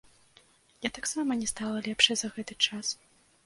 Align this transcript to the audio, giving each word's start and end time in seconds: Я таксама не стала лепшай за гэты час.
Я 0.87 0.91
таксама 0.97 1.31
не 1.43 1.51
стала 1.53 1.85
лепшай 1.91 2.15
за 2.23 2.35
гэты 2.39 2.61
час. 2.69 2.85